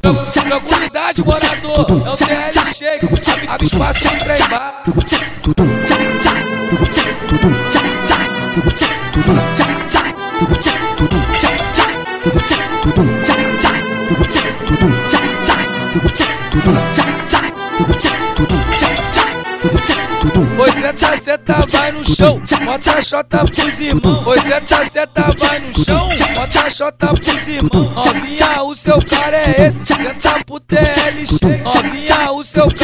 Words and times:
Tranquilidade, 0.00 1.22
morador, 1.22 2.06
é 2.06 2.10
o 2.10 2.16
TL 2.16 2.64
Shake, 2.74 3.06
abre 3.48 3.66
espaço 3.66 4.00
bar. 4.50 4.82
Oi, 18.44 19.01
senta, 20.96 21.20
senta, 21.20 21.66
vai 21.68 21.92
no 21.92 22.04
chão, 22.04 22.42
bota 22.64 22.92
a 22.92 23.02
chota 23.02 23.44
pros 23.44 23.80
irmãos. 23.80 24.26
Oi, 24.26 24.40
senta, 24.40 24.90
senta, 24.90 25.22
vai 25.38 25.58
no 25.58 25.78
chão, 25.78 26.08
bota 26.34 26.60
a 26.60 26.70
chota 26.70 27.06
pros 27.08 27.48
irmãos. 27.48 28.06
Novinha, 28.06 28.62
o 28.62 28.74
seu 28.74 29.02
cara 29.02 29.36
é 29.36 29.66
esse, 29.66 29.78
senta 29.86 30.44
pro 30.44 30.60
TL 30.60 31.26
cheio. 31.26 31.64
Novinha, 31.64 32.32
o 32.32 32.44
seu 32.44 32.70
cara 32.70 32.81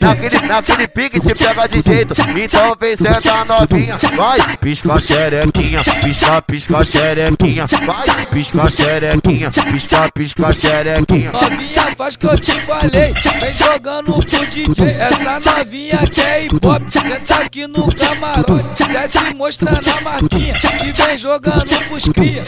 Naquele, 0.00 0.46
naquele 0.46 0.88
pique 0.88 1.20
te 1.20 1.34
pega 1.34 1.68
de 1.68 1.80
jeito, 1.80 2.14
então 2.36 2.76
vem 2.78 2.96
senta 2.96 3.44
novinha. 3.44 3.98
Vai, 4.16 4.56
pisca 4.58 5.00
xerequinha, 5.00 5.82
pisca, 6.02 6.42
pisca 6.42 6.84
xerequinha. 6.84 7.66
Vai, 7.66 8.26
pisca 8.26 8.70
xerequinha, 8.70 9.50
pisca, 9.50 10.10
pisca 10.12 10.52
xerequinha. 10.52 11.32
Novinha, 11.32 11.96
faz 11.96 12.16
que 12.16 12.26
eu 12.26 12.38
te 12.38 12.52
falei, 12.62 13.12
vem 13.40 13.54
jogando 13.54 14.12
pro 14.14 14.46
DJ. 14.46 14.90
Essa 14.98 15.40
novinha 15.40 15.98
que 16.10 16.20
é 16.20 16.44
hip 16.44 16.66
hop, 16.66 16.82
senta 16.90 17.34
aqui 17.36 17.66
no 17.66 17.94
camarote. 17.94 18.84
Desce 18.92 19.34
mostrando 19.34 19.90
a 19.90 20.00
marquinha 20.00 20.56
e 20.84 20.92
vem 20.92 21.18
jogando 21.18 21.88
pros 21.88 22.08
cria. 22.08 22.44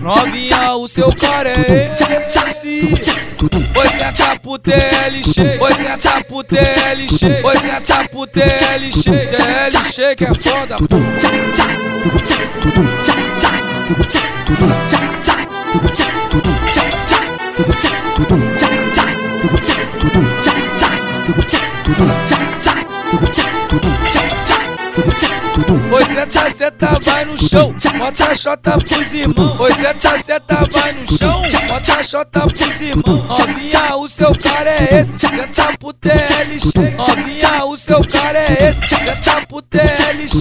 Novinha, 0.00 0.74
o 0.76 0.88
seu 0.88 1.12
cara 1.14 1.50
é 1.50 1.94
esse. 2.48 3.24
Senta 4.04 4.38
pro 4.38 4.58
TL 4.58 5.22
cheio. 5.24 5.62
Oi, 5.62 5.74
senta 5.74 6.24
pro 6.24 6.44
TL 6.44 7.06
cheio. 7.08 7.46
Oi, 7.46 7.58
senta 7.58 8.06
pro 8.10 8.26
TL 8.26 8.92
cheio. 8.92 9.30
TL 9.30 9.84
cheio 9.90 10.14
que 10.14 10.24
é 10.24 10.34
foda, 10.34 10.76
pô. 10.76 10.96
Oi, 25.66 26.04
senta, 26.06 26.52
senta, 26.52 26.98
vai 27.00 27.24
no 27.24 27.38
chão, 27.38 27.74
bota 27.98 28.24
a 28.26 28.34
chota 28.34 28.78
pros 28.78 29.12
irmãos. 29.14 29.60
Oi, 29.60 29.74
senta, 29.74 30.22
senta, 30.22 30.56
vai 30.70 30.92
no 30.92 31.06
chão, 31.10 31.42
bota 31.68 31.94
a 31.94 32.04
chota 32.04 32.40
pros 32.40 32.80
irmãos. 32.80 33.38
Novinha, 33.38 33.96
o 33.96 34.08
seu 34.08 34.34
cara 34.38 34.70
é 34.70 35.00
esse, 35.00 35.12
senta 35.18 35.78
pro 35.78 35.92
TL 35.94 36.60
cheio. 36.60 36.96
Novinha, 36.98 37.64
o 37.64 37.76
seu 37.78 38.04
cara 38.04 38.38
é 38.38 38.70
esse, 38.70 38.88
senta. 38.88 39.23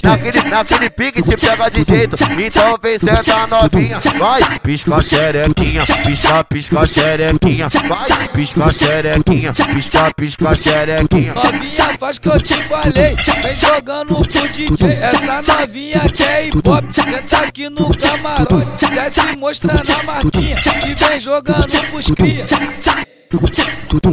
Naquele, 0.04 0.50
naquele 0.50 0.90
pique 0.90 1.22
te 1.22 1.36
pega 1.36 1.70
de 1.70 1.84
jeito, 1.84 2.16
então 2.40 2.78
vem 2.82 2.98
senta 2.98 3.48
novinha. 3.48 4.00
Vai, 4.18 4.60
pisca 4.60 5.02
xerequinha, 5.02 5.84
pisca, 6.06 6.44
pisca 6.46 6.88
xerequinha. 6.88 7.70
Vai, 7.70 8.28
pisca 8.30 8.72
xerequinha, 8.72 9.54
pisca, 9.54 10.14
pisca 10.16 10.56
xerequinha. 10.56 11.34
Novinha, 11.34 11.98
faz 12.00 12.20
que 12.20 12.30
eu 12.30 12.40
te 12.40 12.56
falei, 12.64 13.16
vem 13.44 13.58
jogando 13.58 14.16
pro 14.16 14.50
DJ. 14.50 14.90
Essa 15.02 15.42
novinha 15.42 16.00
que 16.10 16.24
é 16.24 16.48
hip 16.48 16.58
hop, 16.58 16.84
senta 16.94 17.38
aqui 17.38 17.70
no 17.70 17.98
camarote. 17.98 18.86
Desce 18.94 19.38
mostrando 19.38 19.92
a 19.92 20.04
marquinha 20.04 20.60
e 20.88 20.94
vem 20.94 21.20
jogando 21.20 21.90
pros 21.90 22.12
cria. 22.12 22.46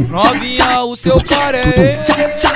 Novinha, 0.09 0.83
o 0.83 0.95
seu 0.95 1.21
cara 1.23 1.57
é 1.57 2.03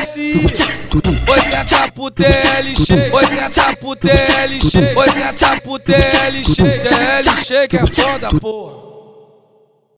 esse. 0.01 0.84
Oi, 0.95 1.41
senta 1.41 1.91
pro 1.91 2.09
TL 2.09 2.73
cheio. 2.77 3.13
Oi, 3.13 3.27
senta 3.27 3.75
pro 3.75 3.95
TL 3.97 4.59
cheio. 4.61 4.97
Oi, 4.97 5.09
senta 5.11 5.59
pro 5.61 5.77
TL 5.77 6.43
cheio. 6.45 6.83
TL 6.83 7.35
cheio 7.43 7.67
que 7.67 7.77
é 7.77 7.85
foda, 7.85 8.29
porra. 8.39 8.94